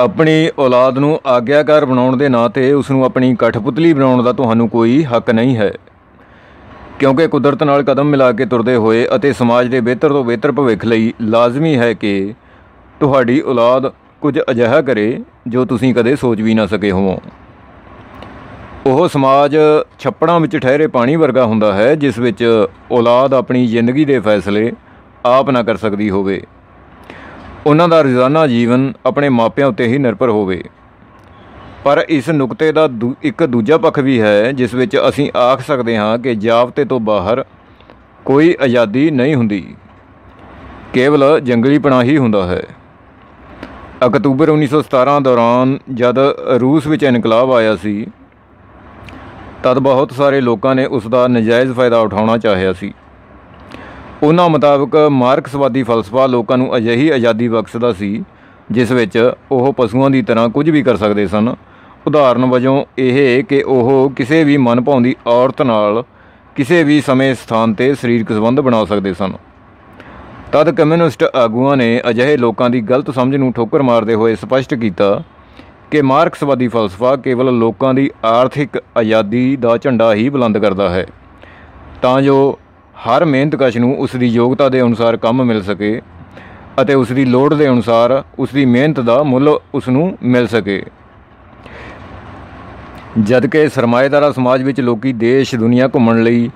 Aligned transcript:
ਆਪਣੀ 0.00 0.50
ਔਲਾਦ 0.58 0.98
ਨੂੰ 0.98 1.20
ਆਗਿਆਕਾਰ 1.26 1.84
ਬਣਾਉਣ 1.84 2.16
ਦੇ 2.16 2.28
ਨਾਂ 2.28 2.48
ਤੇ 2.48 2.72
ਉਸ 2.72 2.90
ਨੂੰ 2.90 3.04
ਆਪਣੀ 3.04 3.34
ਕਠਪੁਤਲੀ 3.38 3.92
ਬਣਾਉਣ 3.92 4.22
ਦਾ 4.22 4.32
ਤੁਹਾਨੂੰ 4.32 4.68
ਕੋਈ 4.68 5.02
ਹੱਕ 5.04 5.30
ਨਹੀਂ 5.30 5.56
ਹੈ। 5.56 5.72
ਕਿਉਂਕਿ 6.98 7.26
ਕੁਦਰਤ 7.26 7.62
ਨਾਲ 7.62 7.82
ਕਦਮ 7.82 8.04
ਮਿਲਾ 8.04 8.30
ਕੇ 8.32 8.44
ਤੁਰਦੇ 8.46 8.76
ਹੋਏ 8.76 9.06
ਅਤੇ 9.16 9.32
ਸਮਾਜ 9.32 9.68
ਦੇ 9.68 9.80
ਬਿਹਤਰ 9.80 10.08
ਤੋਂ 10.08 10.24
ਬਿਹਤਰ 10.24 10.52
ਭਵਿੱਖ 10.52 10.84
ਲਈ 10.84 11.12
ਲਾਜ਼ਮੀ 11.22 11.76
ਹੈ 11.76 11.92
ਕਿ 11.94 12.34
ਤੁਹਾਡੀ 13.00 13.40
ਔਲਾਦ 13.40 13.90
ਕੁਝ 14.20 14.38
ਅਜਿਹਾ 14.50 14.80
ਕਰੇ 14.80 15.20
ਜੋ 15.46 15.64
ਤੁਸੀਂ 15.64 15.94
ਕਦੇ 15.94 16.16
ਸੋਚ 16.16 16.40
ਵੀ 16.40 16.54
ਨਾ 16.54 16.66
ਸਕੇ 16.66 16.90
ਹੋਵੋ। 16.90 17.18
ਉਹ 18.86 19.08
ਸਮਾਜ 19.08 19.56
ਛੱਪੜਾਂ 19.98 20.40
ਵਿੱਚ 20.40 20.56
ਠਹਿਰੇ 20.56 20.86
ਪਾਣੀ 20.86 21.16
ਵਰਗਾ 21.16 21.44
ਹੁੰਦਾ 21.44 21.72
ਹੈ, 21.72 21.94
ਜਿਸ 21.94 22.18
ਵਿੱਚ 22.18 22.66
ਔਲਾਦ 22.92 23.34
ਆਪਣੀ 23.34 23.66
ਜ਼ਿੰਦਗੀ 23.66 24.04
ਦੇ 24.04 24.18
ਫੈਸਲੇ 24.20 24.72
ਆਪ 25.26 25.50
ਨਾ 25.50 25.62
ਕਰ 25.62 25.76
ਸਕਦੀ 25.76 26.10
ਹੋਵੇ। 26.10 26.42
ਉਹਨਾਂ 27.66 27.88
ਦਾ 27.88 28.00
ਰੋਜ਼ਾਨਾ 28.02 28.46
ਜੀਵਨ 28.46 28.92
ਆਪਣੇ 29.06 29.28
ਮਾਪਿਆਂ 29.28 29.66
ਉੱਤੇ 29.68 29.86
ਹੀ 29.86 29.98
ਨਿਰਭਰ 29.98 30.28
ਹੋਵੇ। 30.28 30.62
ਪਰ 31.84 32.04
ਇਸ 32.08 32.28
ਨੁਕਤੇ 32.28 32.70
ਦਾ 32.72 32.88
ਇੱਕ 33.22 33.44
ਦੂਜਾ 33.44 33.78
ਪੱਖ 33.78 33.98
ਵੀ 33.98 34.20
ਹੈ, 34.20 34.52
ਜਿਸ 34.52 34.74
ਵਿੱਚ 34.74 34.96
ਅਸੀਂ 35.08 35.30
ਆਖ 35.36 35.60
ਸਕਦੇ 35.60 35.96
ਹਾਂ 35.96 36.18
ਕਿ 36.18 36.34
ਜਾਬਤੇ 36.34 36.84
ਤੋਂ 36.84 37.00
ਬਾਹਰ 37.00 37.44
ਕੋਈ 38.24 38.54
ਆਜ਼ਾਦੀ 38.62 39.10
ਨਹੀਂ 39.10 39.34
ਹੁੰਦੀ। 39.34 39.62
ਕੇਵਲ 40.92 41.40
ਜੰਗਲੀ 41.40 41.78
ਪਣਾ 41.78 42.02
ਹੀ 42.02 42.16
ਹੁੰਦਾ 42.18 42.46
ਹੈ। 42.46 42.62
ਅਕਤੂਬਰ 44.06 44.48
1917 44.48 45.18
ਦੌਰਾਨ 45.20 45.78
ਜਦ 45.94 46.18
ਰੂਸ 46.60 46.86
ਵਿੱਚ 46.86 47.02
ਇਨਕਲਾਬ 47.02 47.52
ਆਇਆ 47.52 47.76
ਸੀ, 47.76 48.06
ਤਦ 49.62 49.78
ਬਹੁਤ 49.78 50.12
ਸਾਰੇ 50.12 50.40
ਲੋਕਾਂ 50.40 50.74
ਨੇ 50.74 50.84
ਉਸ 50.86 51.06
ਦਾ 51.06 51.26
ਨਜਾਇਜ਼ 51.28 51.72
ਫਾਇਦਾ 51.72 51.98
ਉਠਾਉਣਾ 51.98 52.38
ਚਾਹਿਆ 52.38 52.72
ਸੀ। 52.72 52.92
ਉਹਨਾਂ 54.22 54.48
ਮੁਤਾਬਕ 54.48 54.96
ਮਾਰਕਸਵਾਦੀ 55.10 55.82
ਫਲਸਫਾ 55.82 56.26
ਲੋਕਾਂ 56.26 56.56
ਨੂੰ 56.58 56.76
ਅਜਿਹੀ 56.76 57.08
ਆਜ਼ਾਦੀ 57.08 57.48
ਬਖਸ਼ਦਾ 57.48 57.92
ਸੀ, 57.92 58.22
ਜਿਸ 58.70 58.90
ਵਿੱਚ 58.92 59.32
ਉਹ 59.52 59.72
ਪਸ਼ੂਆਂ 59.72 60.10
ਦੀ 60.10 60.22
ਤਰ੍ਹਾਂ 60.22 60.48
ਕੁਝ 60.48 60.68
ਵੀ 60.70 60.82
ਕਰ 60.82 60.96
ਸਕਦੇ 60.96 61.26
ਸਨ। 61.26 61.54
ਉਦਾਹਰਨ 62.06 62.44
ਵਜੋਂ 62.46 62.84
ਇਹ 62.98 63.44
ਕਿ 63.44 63.62
ਉਹ 63.62 64.10
ਕਿਸੇ 64.10 64.42
ਵੀ 64.44 64.56
ਮਨਭਾਉਂਦੀ 64.56 65.14
ਔਰਤ 65.26 65.62
ਨਾਲ 65.62 66.02
ਕਿਸੇ 66.56 66.82
ਵੀ 66.84 67.00
ਸਮੇਂ 67.00 67.34
ਸਥਾਨ 67.34 67.74
ਤੇ 67.74 67.94
ਸਰੀਰਕ 67.94 68.32
ਸੰਬੰਧ 68.32 68.60
ਬਣਾ 68.60 68.84
ਸਕਦੇ 68.84 69.14
ਸਨ। 69.14 69.32
ਤਦ 70.52 70.70
ਕਮਿਊਨਿਸਟ 70.70 71.24
ਆਗੂਆਂ 71.24 71.76
ਨੇ 71.76 72.00
ਅਜਿਹੇ 72.10 72.36
ਲੋਕਾਂ 72.36 72.70
ਦੀ 72.70 72.80
ਗਲਤ 72.80 73.10
ਸਮਝ 73.10 73.36
ਨੂੰ 73.36 73.52
ਠੋਕਰ 73.52 73.82
ਮਾਰਦੇ 73.82 74.14
ਹੋਏ 74.14 74.34
ਸਪਸ਼ਟ 74.36 74.74
ਕੀਤਾ 74.74 75.22
ਕਿ 75.90 76.02
ਮਾਰਕਸਵਾਦੀ 76.02 76.68
ਫਲਸਫਾ 76.68 77.16
ਕੇਵਲ 77.16 77.58
ਲੋਕਾਂ 77.58 77.94
ਦੀ 77.94 78.10
ਆਰਥਿਕ 78.24 78.82
ਆਜ਼ਾਦੀ 78.96 79.56
ਦਾ 79.56 79.76
ਝੰਡਾ 79.76 80.14
ਹੀ 80.14 80.28
ਬੁਲੰਦ 80.28 80.58
ਕਰਦਾ 80.58 80.88
ਹੈ। 80.88 81.06
ਤਾਂ 82.02 82.20
ਜੋ 82.22 82.58
ਹਰ 83.00 83.24
ਮਿਹਨਤਕਸ਼ 83.24 83.76
ਨੂੰ 83.76 83.98
ਉਸ 83.98 84.16
ਦੀ 84.16 84.26
ਯੋਗਤਾ 84.26 84.68
ਦੇ 84.68 84.80
ਅਨੁਸਾਰ 84.82 85.16
ਕੰਮ 85.16 85.44
ਮਿਲ 85.44 85.62
ਸਕੇ 85.62 86.00
ਅਤੇ 86.82 86.94
ਉਸ 86.94 87.08
ਦੀ 87.08 87.24
ਲੋੜ 87.24 87.54
ਦੇ 87.54 87.68
ਅਨੁਸਾਰ 87.68 88.24
ਉਸ 88.38 88.48
ਦੀ 88.54 88.64
ਮਿਹਨਤ 88.64 89.00
ਦਾ 89.00 89.22
ਮੁੱਲ 89.22 89.58
ਉਸ 89.74 89.88
ਨੂੰ 89.88 90.18
ਮਿਲ 90.22 90.46
ਸਕੇ। 90.46 90.82
ਜਦਕਿ 93.18 93.68
ਸਰਮਾਏਦਾਰਾ 93.68 94.32
ਸਮਾਜ 94.32 94.62
ਵਿੱਚ 94.62 94.80
ਲੋਕੀ 94.80 95.12
ਦੇਸ਼, 95.12 95.54
ਦੁਨੀਆ 95.54 95.88
ਘੁੰਮਣ 95.88 96.22
ਲਈ 96.22 96.50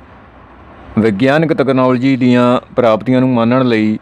ਵਿਗਿਆਨਕ 0.98 1.52
ਤਕਨਾਲੋਜੀ 1.52 2.16
ਦੀਆਂ 2.16 2.60
ਪ੍ਰਾਪਤੀਆਂ 2.76 3.20
ਨੂੰ 3.20 3.32
ਮੰਨਣ 3.34 3.64
ਲਈ 3.64 3.98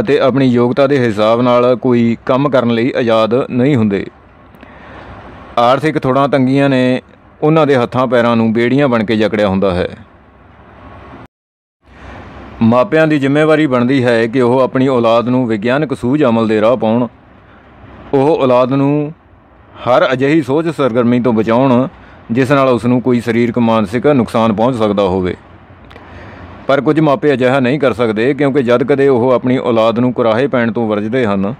ਅਤੇ 0.00 0.18
ਆਪਣੀ 0.20 0.46
ਯੋਗਤਾ 0.46 0.86
ਦੇ 0.86 0.98
ਹਿਸਾਬ 0.98 1.42
ਨਾਲ 1.42 1.76
ਕੋਈ 1.76 2.16
ਕੰਮ 2.26 2.48
ਕਰਨ 2.48 2.70
ਲਈ 2.70 2.92
ਆਜ਼ਾਦ 2.96 3.34
ਨਹੀਂ 3.50 3.76
ਹੁੰਦੇ। 3.76 4.06
ਆਰਥਿਕ 5.58 5.98
ਥੋੜਾਂ 5.98 6.28
ਤੰਗੀਆਂ 6.28 6.68
ਨੇ 6.68 7.02
ਉਹਨਾਂ 7.42 7.66
ਦੇ 7.66 7.76
ਹੱਥਾਂ 7.76 8.06
ਪੈਰਾਂ 8.06 8.36
ਨੂੰ 8.36 8.52
ਬੇੜੀਆਂ 8.52 8.88
ਬਣ 8.88 9.04
ਕੇ 9.04 9.16
ਜਕੜਿਆ 9.16 9.48
ਹੁੰਦਾ 9.48 9.74
ਹੈ। 9.74 9.88
ਮਾਪਿਆਂ 12.62 13.06
ਦੀ 13.06 13.18
ਜ਼ਿੰਮੇਵਾਰੀ 13.18 13.66
ਬਣਦੀ 13.66 14.02
ਹੈ 14.04 14.26
ਕਿ 14.26 14.40
ਉਹ 14.40 14.60
ਆਪਣੀ 14.60 14.88
ਔਲਾਦ 14.88 15.28
ਨੂੰ 15.28 15.46
ਵਿਗਿਆਨਕ 15.46 15.94
ਸੂਝ 15.94 16.22
ਅਮਲ 16.24 16.48
ਦੇ 16.48 16.60
ਰਾਹ 16.60 16.76
ਪਾਉਣ। 16.76 17.06
ਉਹ 18.14 18.28
ਔਲਾਦ 18.36 18.72
ਨੂੰ 18.72 19.12
ਹਰ 19.86 20.06
ਅਜਿਹੀ 20.12 20.42
ਸੋਚ 20.42 20.68
ਸਰਗਰਮੀ 20.68 21.20
ਤੋਂ 21.20 21.32
ਬਚਾਉਣ, 21.32 21.88
ਜਿਸ 22.30 22.50
ਨਾਲ 22.52 22.68
ਉਸ 22.68 22.84
ਨੂੰ 22.84 23.00
ਕੋਈ 23.02 23.20
ਸਰੀਰਕ, 23.20 23.58
ਮਾਨਸਿਕ 23.58 24.06
ਨੁਕਸਾਨ 24.06 24.52
ਪਹੁੰਚ 24.52 24.76
ਸਕਦਾ 24.76 25.02
ਹੋਵੇ। 25.02 25.34
ਪਰ 26.66 26.80
ਕੁਝ 26.80 26.98
ਮਾਪੇ 27.00 27.32
ਅਜਿਹਾ 27.32 27.60
ਨਹੀਂ 27.60 27.78
ਕਰ 27.80 27.92
ਸਕਦੇ, 27.92 28.32
ਕਿਉਂਕਿ 28.34 28.62
ਜਦ 28.62 28.84
ਕਦੇ 28.84 29.08
ਉਹ 29.08 29.30
ਆਪਣੀ 29.32 29.56
ਔਲਾਦ 29.58 29.98
ਨੂੰ 29.98 30.12
ਕੁਰਾਹੇ 30.12 30.46
ਪੈਣ 30.46 30.72
ਤੋਂ 30.72 30.86
ਵਰਜਦੇ 30.88 31.24
ਹਨ, 31.26 31.54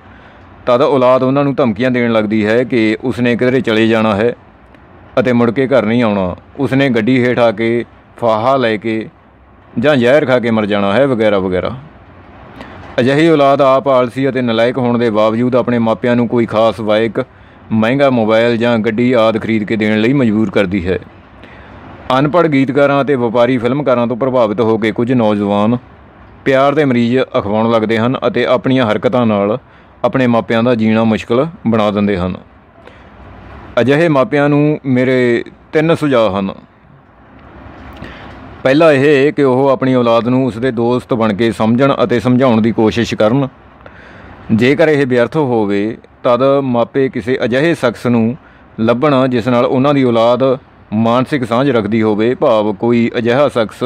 ਤਦ 0.67 0.83
ਔਲਾਦ 0.83 1.23
ਉਹਨਾਂ 1.23 1.45
ਨੂੰ 1.45 1.55
ਧਮਕੀਆਂ 1.55 1.91
ਦੇਣ 1.91 2.13
ਲੱਗਦੀ 2.13 2.45
ਹੈ 2.47 2.63
ਕਿ 2.65 2.97
ਉਸਨੇ 3.05 3.35
ਕਿਧਰੇ 3.37 3.61
ਚਲੇ 3.61 3.87
ਜਾਣਾ 3.89 4.15
ਹੈ 4.17 4.35
ਅਤੇ 5.21 5.33
ਮੁੜ 5.33 5.51
ਕੇ 5.51 5.67
ਘਰ 5.67 5.87
ਨਹੀਂ 5.87 6.03
ਆਉਣਾ। 6.03 6.35
ਉਸਨੇ 6.59 6.89
ਗੱਡੀ 6.91 7.19
ਹੇਠ 7.25 7.39
ਆ 7.39 7.51
ਕੇ 7.53 7.85
ਫਾਹਾ 8.21 8.57
ਲੈ 8.57 8.77
ਕੇ 8.77 9.09
ਜਾਂ 9.79 9.97
ਜ਼ਹਿਰ 9.97 10.27
ਖਾ 10.27 10.39
ਕੇ 10.39 10.51
ਮਰ 10.51 10.67
ਜਾਣਾ, 10.67 10.93
ਹੈ 10.93 11.07
ਵਗੈਰਾ 11.07 11.39
ਵਗੈਰਾ। 11.39 11.75
ਅਜਿਹੀ 13.01 13.29
ਔਲਾਦ 13.29 13.61
ਆਪ 13.61 13.89
ਆਲਸੀ 13.89 14.29
ਅਤੇ 14.29 14.43
ਨਲਾਇਕ 14.43 14.79
ਹੋਣ 14.79 14.99
ਦੇ 14.99 15.11
ਬਾਵਜੂਦ 15.11 15.57
ਆਪਣੇ 15.57 15.79
ਮਾਪਿਆਂ 15.79 16.17
ਨੂੰ 16.17 16.29
ਕੋਈ 16.29 16.47
ਖਾਸ 16.47 16.81
ਬਾਈਕ 16.81 17.25
ਮਹਿੰਗਾ 17.73 18.11
ਮੋਬਾਈਲ 18.11 18.57
ਜਾਂ 18.57 18.79
ਗੱਡੀ 18.79 19.13
ਆਦ 19.13 19.39
ਖਰੀਦ 19.39 19.65
ਕੇ 19.65 19.77
ਦੇਣ 19.77 20.01
ਲਈ 20.01 20.13
ਮਜਬੂਰ 20.13 20.51
ਕਰਦੀ 20.51 20.87
ਹੈ। 20.89 20.99
ਅਨਪੜ੍ਹ 22.19 22.49
ਗੀਤਕਾਰਾਂ 22.49 23.03
ਅਤੇ 23.03 23.15
ਵਪਾਰੀ 23.15 23.59
ਫਿਲਮਕਾਰਾਂ 23.59 24.07
ਤੋਂ 24.07 24.17
ਪ੍ਰਭਾਵਿਤ 24.17 24.61
ਹੋ 24.61 24.79
ਕੇ 24.79 24.93
ਕੁਝ 24.93 25.13
ਨੌਜਵਾਨ 25.13 25.77
ਪਿਆਰ 26.45 26.75
ਦੇ 26.75 26.85
ਮਰੀਜ਼ 26.85 27.19
ਅਖਵਾਉਣ 27.39 27.71
ਲੱਗਦੇ 27.71 27.99
ਹਨ 27.99 28.19
ਅਤੇ 28.27 28.47
ਆਪਣੀਆਂ 28.47 28.87
ਹਰਕਤਾਂ 28.87 29.27
ਨਾਲ 29.27 29.59
ਆਪਣੇ 30.05 30.27
ਮਾਪਿਆਂ 30.27 30.63
ਦਾ 30.63 30.75
ਜੀਣਾ 30.75 31.05
ਮੁਸ਼ਕਲ 31.05 31.47
ਬਣਾ 31.67 31.91
ਦਿੰਦੇ 31.91 32.17
ਹਨ। 32.17 32.37
ਅਜਿਹੇ 33.81 34.09
ਮਾਪਿਆਂ 34.09 34.49
ਨੂੰ 34.49 34.79
ਮੇਰੇ 34.85 35.45
ਤਿੰਨ 35.73 35.95
ਸੁਝਾਅ 35.95 36.41
ਹਨ। 36.41 36.51
ਪਹਿਲਾ 38.63 38.91
ਇਹ 38.93 39.33
ਕਿ 39.33 39.43
ਉਹ 39.43 39.69
ਆਪਣੀ 39.69 39.95
ਔਲਾਦ 39.95 40.29
ਨੂੰ 40.29 40.45
ਉਸਦੇ 40.47 40.71
ਦੋਸਤ 40.71 41.15
ਬਣ 41.15 41.33
ਕੇ 41.33 41.51
ਸਮਝਣ 41.53 41.93
ਅਤੇ 42.05 42.19
ਸਮਝਾਉਣ 42.21 42.61
ਦੀ 42.63 42.71
ਕੋਸ਼ਿਸ਼ 42.73 43.15
ਕਰਨ। 43.15 43.49
ਜੇਕਰ 44.53 44.89
ਇਹ 44.89 45.07
ਵਿਅਰਥ 45.07 45.37
ਹੋਵੇ, 45.37 45.97
ਤਦ 46.25 46.43
ਮਾਪੇ 46.65 47.09
ਕਿਸੇ 47.09 47.39
ਅਜਿਹੇ 47.45 47.75
ਸ਼ਖਸ 47.75 48.07
ਨੂੰ 48.07 48.37
ਲੱਭਣ 48.81 49.29
ਜਿਸ 49.29 49.49
ਨਾਲ 49.49 49.65
ਉਹਨਾਂ 49.65 49.95
ਦੀ 49.95 50.05
ਔਲਾਦ 50.05 50.45
ਮਾਨਸਿਕ 50.93 51.45
ਸਾਂਝ 51.45 51.69
ਰੱਖਦੀ 51.71 52.03
ਹੋਵੇ। 52.03 52.35
ਭਾਵ 52.35 52.73
ਕੋਈ 52.75 53.11
ਅਜਿਹਾ 53.19 53.49
ਸ਼ਖਸ 53.49 53.83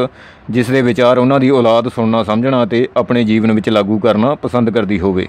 ਜਿਸ 0.50 0.70
ਦੇ 0.70 0.82
ਵਿਚਾਰ 0.82 1.18
ਉਹਨਾਂ 1.18 1.40
ਦੀ 1.40 1.50
ਔਲਾਦ 1.50 1.88
ਸੁਣਨਾ, 1.88 2.22
ਸਮਝਣਾ 2.22 2.62
ਅਤੇ 2.64 2.86
ਆਪਣੇ 2.96 3.24
ਜੀਵਨ 3.24 3.52
ਵਿੱਚ 3.52 3.68
ਲਾਗੂ 3.68 3.98
ਕਰਨਾ 3.98 4.34
ਪਸੰਦ 4.34 4.70
ਕਰਦੀ 4.70 5.00
ਹੋਵੇ। 5.00 5.28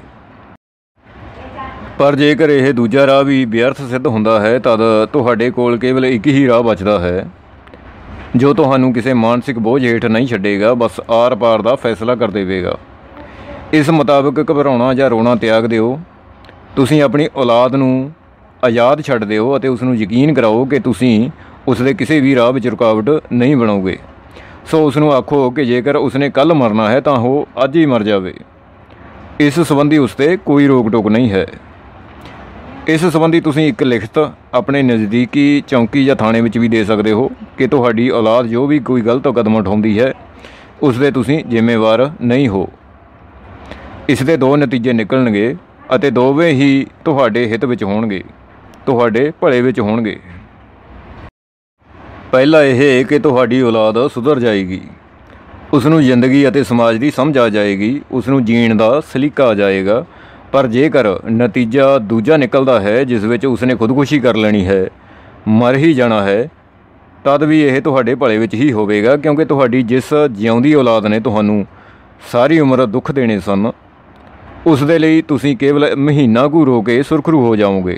ਪਰ 1.99 2.15
ਜੇਕਰ 2.15 2.49
ਇਹ 2.49 2.73
ਦੂਜਾ 2.73 3.07
ਰਾਹ 3.07 3.23
ਵੀ 3.23 3.43
ਵਿਅਰਥ 3.45 3.81
ਸਿੱਧ 3.81 4.07
ਹੁੰਦਾ 4.07 4.39
ਹੈ, 4.39 4.57
ਤਦ 4.59 4.79
ਤੁਹਾਡੇ 5.13 5.51
ਕੋਲ 5.51 5.77
ਕੇਵਲ 5.77 6.05
ਇੱਕ 6.05 6.27
ਹੀ 6.27 6.47
ਰਾਹ 6.47 6.63
ਬਚਦਾ 6.63 6.99
ਹੈ। 6.99 7.27
ਜੋ 8.35 8.53
ਤੁਹਾਨੂੰ 8.53 8.93
ਕਿਸੇ 8.93 9.13
ਮਾਨਸਿਕ 9.13 9.59
ਬੋਝ 9.59 9.83
ਹੇਠ 9.85 10.05
ਨਹੀਂ 10.05 10.27
ਛੱਡੇਗਾ, 10.27 10.73
ਬਸ 10.73 10.99
ਆਰ-ਪਾਰ 11.09 11.61
ਦਾ 11.61 11.75
ਫੈਸਲਾ 11.75 12.15
ਕਰ 12.15 12.31
ਦੇਵੇਗਾ 12.31 12.77
ਇਸ 13.73 13.89
ਮੁਤਾਬਕ 13.89 14.51
ਘਬਰਾਉਣਾ 14.51 14.93
ਜਾਂ 14.93 15.09
ਰੋਣਾ 15.09 15.35
ਤਿਆਗ 15.35 15.65
ਦਿਓ। 15.65 15.99
ਤੁਸੀਂ 16.75 17.01
ਆਪਣੀ 17.01 17.27
ਔਲਾਦ 17.35 17.75
ਨੂੰ 17.75 18.11
ਆਜ਼ਾਦ 18.63 19.01
ਛੱਡ 19.01 19.23
ਦਿਓ 19.23 19.55
ਅਤੇ 19.57 19.67
ਉਸ 19.67 19.83
ਨੂੰ 19.83 19.95
ਯਕੀਨ 19.95 20.33
ਕਰਾਓ 20.33 20.65
ਕਿ 20.65 20.79
ਤੁਸੀਂ 20.79 21.29
ਉਸ 21.67 21.81
ਦੇ 21.81 21.93
ਕਿਸੇ 21.93 22.19
ਵੀ 22.19 22.35
ਰਾਹ 22.35 22.51
ਵਿੱਚ 22.51 22.67
ਰੁਕਾਵਟ 22.67 23.09
ਨਹੀਂ 23.33 23.55
ਬਣਾਓਗੇ। 23.55 23.97
ਸੋ 24.65 24.85
ਉਸ 24.85 24.97
ਨੂੰ 24.97 25.13
ਆਖੋ 25.13 25.49
ਕਿ 25.51 25.65
ਜੇਕਰ 25.65 25.95
ਉਸਨੇ 25.95 26.29
ਕੱਲ 26.29 26.53
ਮਰਨਾ 26.53 26.89
ਹੈ 26.89 26.99
ਤਾਂ 26.99 27.13
ਉਹ 27.13 27.47
ਅੱਜ 27.63 27.77
ਹੀ 27.77 27.85
ਮਰ 27.85 28.03
ਜਾਵੇ। 28.03 28.33
ਇਸ 29.39 29.59
ਸੰਬੰਧੀ 29.59 29.97
ਉਸ 29.97 30.15
ਤੇ 30.15 30.37
ਕੋਈ 30.37 30.67
ਰੋਕ 30.67 30.91
ਟੋਕ 30.91 31.07
ਨਹੀਂ 31.07 31.31
ਹੈ। 31.31 31.45
ਇਸ 32.87 33.03
ਸੰਬੰਧੀ 33.05 33.39
ਤੁਸੀਂ 33.41 33.67
ਇੱਕ 33.67 33.81
ਲਿਖਤ 33.83 34.17
ਆਪਣੇ 34.53 34.81
ਨਜ਼ਦੀਕੀ 34.83 35.63
ਚੌਂਕੀ 35.67 36.03
ਜਾਂ 36.05 36.15
ਥਾਣੇ 36.15 36.41
ਵਿੱਚ 36.41 36.57
ਵੀ 36.57 36.67
ਦੇ 36.67 36.83
ਸਕਦੇ 36.85 37.11
ਹੋ 37.11 37.29
ਕਿ 37.57 37.67
ਤੁਹਾਡੀ 37.67 38.09
ਔਲਾਦ 38.09 38.47
ਜੋ 38.47 38.65
ਵੀ 38.67 38.79
ਕੋਈ 38.79 39.01
ਗਲਤ 39.01 39.27
ਕਦਮ 39.27 39.55
ਉਠਾਉਂਦੀ 39.55 39.99
ਹੈ, 39.99 40.13
ਉਸ 40.81 40.97
ਦੇ 40.97 41.09
ਤੁਸੀਂ 41.11 41.43
ਜ਼ਿੰਮੇਵਾਰ 41.45 42.09
ਨਹੀਂ 42.21 42.47
ਹੋ। 42.47 42.67
ਇਸ 44.09 44.23
ਦੇ 44.23 44.37
ਦੋ 44.37 44.55
ਨਤੀਜੇ 44.57 44.93
ਨਿਕਲਣਗੇ 44.93 45.55
ਅਤੇ 45.95 46.11
ਦੋਵੇਂ 46.11 46.51
ਹੀ 46.53 46.85
ਤੁਹਾਡੇ 47.05 47.45
ਹਿੱਤ 47.51 47.65
ਵਿੱਚ 47.65 47.83
ਹੋਣਗੇ, 47.83 48.23
ਤੁਹਾਡੇ 48.85 49.31
ਭਲੇ 49.41 49.61
ਵਿੱਚ 49.61 49.79
ਹੋਣਗੇ। 49.79 50.17
ਪਹਿਲਾ 52.31 52.63
ਇਹ 52.63 53.05
ਕਿ 53.05 53.19
ਤੁਹਾਡੀ 53.19 53.61
ਔਲਾਦ 53.61 54.07
ਸੁਧਰ 54.07 54.39
ਜਾਏਗੀ। 54.39 54.81
ਉਸ 55.73 55.85
ਨੂੰ 55.85 56.01
ਜ਼ਿੰਦਗੀ 56.03 56.47
ਅਤੇ 56.47 56.63
ਸਮਾਜ 56.63 56.97
ਦੀ 56.97 57.11
ਸਮਝ 57.11 57.37
ਆ 57.37 57.49
ਜਾਏਗੀ, 57.49 57.99
ਉਸ 58.11 58.27
ਨੂੰ 58.27 58.43
ਜੀਣ 58.45 58.75
ਦਾ 58.75 58.99
ਸਲੀਕਾ 59.13 59.47
ਆ 59.47 59.53
ਜਾਏਗਾ 59.53 60.05
ਪਰ 60.51 60.67
ਜੇਕਰ 60.67 61.07
ਨਤੀਜਾ 61.31 61.97
ਦੂਜਾ 61.99 62.37
ਨਿਕਲਦਾ 62.37 62.79
ਹੈ, 62.79 63.03
ਜਿਸ 63.03 63.23
ਵਿੱਚ 63.23 63.45
ਉਸਨੇ 63.45 63.75
ਖੁਦਕੁਸ਼ੀ 63.75 64.19
ਕਰ 64.19 64.35
ਲੈਣੀ 64.35 64.65
ਹੈ, 64.65 64.87
ਮਰ 65.47 65.75
ਹੀ 65.75 65.93
ਜਾਣਾ 65.93 66.21
ਹੈ, 66.23 66.49
ਤਦ 67.23 67.43
ਵੀ 67.43 67.61
ਇਹ 67.61 67.81
ਤੁਹਾਡੇ 67.81 68.15
ਭਲੇ 68.15 68.37
ਵਿੱਚ 68.37 68.53
ਹੀ 68.53 68.71
ਹੋਵੇਗਾ, 68.71 69.15
ਕਿਉਂਕਿ 69.17 69.45
ਤੁਹਾਡੀ 69.45 69.81
ਜਿਸ 69.83 70.13
ਜਿਉਂਦੀ 70.31 70.73
ਔਲਾਦ 70.73 71.05
ਨੇ 71.05 71.19
ਤੁਹਾਨੂੰ 71.19 71.65
ਸਾਰੀ 72.31 72.59
ਉਮਰ 72.59 72.85
ਦੁੱਖ 72.85 73.11
ਦੇਣੇ 73.11 73.39
ਸਨ 73.39 73.71
ਉਸ 74.67 74.83
ਦੇ 74.83 74.97
ਲਈ 74.99 75.21
ਤੁਸੀਂ 75.21 75.55
ਕੇਵਲ 75.57 75.95
ਮਹੀਨਾ 75.95 76.47
ਕੁ 76.47 76.65
ਰੋ 76.65 76.81
ਕੇ 76.81 77.01
ਸੁਰਖਰੂ 77.03 77.41
ਹੋ 77.41 77.55
ਜਾਓਗੇ 77.55 77.97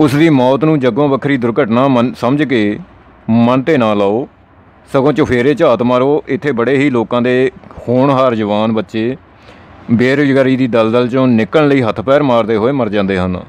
ਉਸ 0.00 0.14
ਦੀ 0.14 0.28
ਮੌਤ 0.30 0.64
ਨੂੰ 0.64 0.78
ਜੱਗੋਂ 0.80 1.08
ਵੱਖਰੀ 1.08 1.36
ਦੁਰਘਟਨਾ 1.36 1.86
ਮੰਨ, 1.88 2.12
ਸਮਝ 2.20 2.42
ਕੇ 2.42 2.78
ਮਨ 3.30 3.62
ਤੇ 3.62 3.76
ਨਾ 3.76 3.92
ਲਾਓ, 3.94 4.26
ਸਗੋਂ 4.92 5.12
ਚੁਫੇਰੇ 5.12 5.54
ਝਾਤ 5.54 5.82
ਮਾਰੋ, 5.82 6.22
ਇੱਥੇ 6.28 6.52
ਬੜੇ 6.52 6.76
ਹੀ 6.76 6.90
ਲੋਕਾਂ 6.90 7.22
ਦੇ 7.22 7.50
ਹੋਣਹਾਰ 7.88 8.34
ਜਵਾਨ 8.34 8.72
ਬੱਚੇ 8.72 9.16
ਬੇਰੁਜ਼ਗਾਰੀ 9.90 10.56
ਦੀ 10.56 10.66
ਦਲਦਲ 10.66 11.08
ਚੋਂ 11.08 11.26
ਨਿਕਲਣ 11.26 11.68
ਲਈ 11.68 11.82
ਹੱਥ 11.82 12.00
ਪੈਰ 12.00 12.22
ਮਾਰਦੇ 12.22 12.56
ਹੋਏ 12.56 12.72
ਮਰ 12.72 12.88
ਜਾਂਦੇ 12.88 13.18
ਹਨ। 13.18 13.40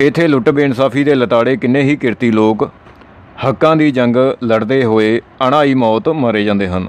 ਇੱਥੇ 0.00 0.26
ਲੁੱਟ 0.28 0.48
ਬੇਇਨਸਾਫੀ 0.50 1.02
ਦੇ 1.04 1.14
ਲਤਾੜੇ 1.14 1.56
ਕਿੰਨੇ 1.56 1.82
ਹੀ 1.82 1.96
ਕਿਰਤੀ 1.96 2.30
ਲੋਕ, 2.30 2.70
ਹੱਕਾਂ 3.44 3.74
ਦੀ 3.76 3.90
ਜੰਗ 3.90 4.16
ਲੜਦੇ 4.44 4.82
ਹੋਏ 4.84 5.20
ਅਣਾਈ 5.48 5.74
ਮੌਤ 5.74 6.08
ਮਾਰੇ 6.08 6.44
ਜਾਂਦੇ 6.44 6.68
ਹਨ। 6.68 6.86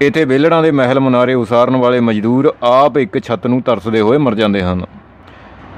ਇੱਥੇ 0.00 0.24
ਬੇਲੜਾਂ 0.24 0.62
ਦੇ 0.62 0.70
ਮਹਿਲ 0.70 1.00
ਮਨਾਰੇ 1.00 1.34
ਉਸਾਰਨ 1.34 1.76
ਵਾਲੇ 1.76 2.00
ਮਜ਼ਦੂਰ 2.00 2.52
ਆਪ 2.62 2.98
ਇੱਕ 2.98 3.18
ਛੱਤ 3.18 3.46
ਨੂੰ 3.46 3.60
ਤਰਸਦੇ 3.62 4.00
ਹੋਏ 4.00 4.18
ਮਰ 4.18 4.34
ਜਾਂਦੇ 4.34 4.62
ਹਨ। 4.62 4.84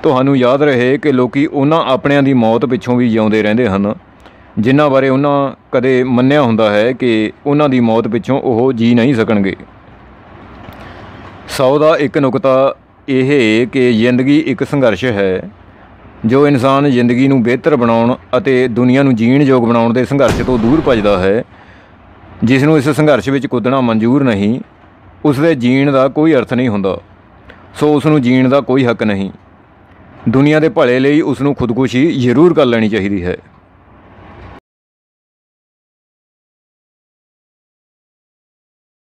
ਤੁਹਾਨੂੰ 0.02 0.36
ਯਾਦ 0.36 0.62
ਰਹੇ 0.62 0.96
ਕਿ 0.98 1.12
ਲੋਕੀ 1.12 1.46
ਉਹਨਾਂ 1.46 1.82
ਆਪਣਿਆਂ 1.86 2.22
ਦੀ 2.22 2.32
ਮੌਤ 2.34 2.66
ਪਿੱਛੋਂ 2.66 2.96
ਵੀ 2.96 3.08
ਜਿਉਂਦੇ 3.08 3.42
ਰਹਿੰਦੇ 3.42 3.68
ਹਨ, 3.68 3.94
ਜਿਨ੍ਹਾਂ 4.58 4.88
ਬਾਰੇ 4.90 5.08
ਉਹਨਾਂ 5.08 5.52
ਕਦੇ 5.72 6.02
ਮੰਨਿਆ 6.04 6.42
ਹੁੰਦਾ 6.42 6.70
ਹੈ 6.70 6.92
ਕਿ 6.92 7.32
ਉਹਨਾਂ 7.46 7.68
ਦੀ 7.68 7.80
ਮੌਤ 7.80 8.08
ਪਿੱਛੋਂ 8.08 8.40
ਉਹ 8.40 8.72
ਜੀ 8.72 8.94
ਨਹੀਂ 8.94 9.14
ਸਕਣਗੇ। 9.14 9.54
ਸੌ 11.48 11.78
ਦਾ 11.78 11.96
ਇੱਕ 11.96 12.16
ਨੁਕਤਾ 12.18 12.74
ਇਹ 13.08 13.66
ਕਿ 13.66 13.92
ਜ਼ਿੰਦਗੀ 13.92 14.38
ਇੱਕ 14.46 14.64
ਸੰਘਰਸ਼ 14.64 15.04
ਹੈ, 15.04 15.48
ਜੋ 16.26 16.46
ਇਨਸਾਨ 16.48 16.90
ਜ਼ਿੰਦਗੀ 16.90 17.28
ਨੂੰ 17.28 17.42
ਬਿਹਤਰ 17.42 17.76
ਬਣਾਉਣ 17.76 18.14
ਅਤੇ 18.38 18.66
ਦੁਨੀਆ 18.68 19.02
ਨੂੰ 19.02 19.14
ਜੀਣ 19.16 19.42
ਯੋਗ 19.42 19.64
ਬਣਾਉਣ 19.68 19.92
ਦੇ 19.92 20.04
ਸੰਘਰਸ਼ 20.04 20.40
ਤੋਂ 20.42 20.58
ਦੂਰ 20.58 20.80
ਭੱਜਦਾ 20.80 21.18
ਹੈ, 21.18 21.44
ਜਿਸ 22.44 22.62
ਨੂੰ 22.62 22.76
ਇਸ 22.78 22.88
ਸੰਘਰਸ਼ 22.88 23.28
ਵਿੱਚ 23.28 23.46
ਕੁੱਦਣਾ 23.46 23.80
ਮਨਜ਼ੂਰ 23.80 24.22
ਨਹੀਂ, 24.22 24.60
ਉਸ 25.24 25.38
ਦੇ 25.38 25.54
ਜੀਣ 25.54 25.92
ਦਾ 25.92 26.06
ਕੋਈ 26.08 26.34
ਅਰਥ 26.34 26.54
ਨਹੀਂ 26.54 26.68
ਹੁੰਦਾ, 26.68 26.98
ਸੋ 27.74 27.94
ਉਸ 27.94 28.06
ਨੂੰ 28.06 28.22
ਜੀਣ 28.22 28.48
ਦਾ 28.48 28.60
ਕੋਈ 28.60 28.84
ਹੱਕ 28.84 29.02
ਨਹੀਂ। 29.02 29.30
ਦੁਨੀਆ 30.28 30.60
ਦੇ 30.60 30.68
ਭਲੇ 30.68 30.98
ਲਈ 30.98 31.20
ਉਸ 31.20 31.40
ਨੂੰ 31.40 31.54
ਖੁਦਕੁਸ਼ੀ 31.54 32.10
ਜ਼ਰੂਰ 32.12 32.54
ਕਰ 32.54 32.64
ਲੈਣੀ 32.64 32.88
ਚਾਹੀਦੀ 32.88 33.24
ਹੈ। 33.24 33.36